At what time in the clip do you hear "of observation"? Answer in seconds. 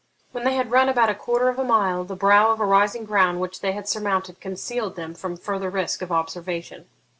6.01-6.87